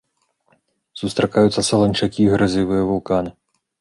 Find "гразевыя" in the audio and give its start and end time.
2.35-2.81